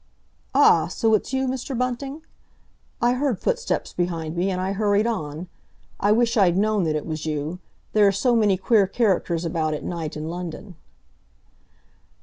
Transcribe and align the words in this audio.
"Ah! 0.55 0.87
So 0.87 1.13
it's 1.13 1.31
you, 1.31 1.47
Mr. 1.47 1.77
Bunting? 1.77 2.23
I 3.03 3.13
heard 3.13 3.39
footsteps 3.39 3.93
behind 3.93 4.35
me, 4.35 4.49
and 4.49 4.59
I 4.59 4.71
hurried 4.71 5.05
on. 5.05 5.47
I 5.99 6.11
wish 6.11 6.37
I'd 6.37 6.57
known 6.57 6.85
that 6.85 6.95
it 6.95 7.05
was 7.05 7.27
you; 7.27 7.59
there 7.93 8.07
are 8.07 8.11
so 8.11 8.35
many 8.35 8.57
queer 8.57 8.87
characters 8.87 9.45
about 9.45 9.75
at 9.75 9.83
night 9.83 10.17
in 10.17 10.27
London." 10.27 10.73